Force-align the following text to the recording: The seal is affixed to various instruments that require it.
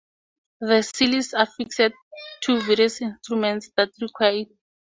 The 0.61 0.81
seal 0.81 1.13
is 1.13 1.33
affixed 1.37 1.93
to 2.45 2.61
various 2.61 3.01
instruments 3.03 3.69
that 3.77 3.91
require 4.01 4.31
it. 4.37 4.47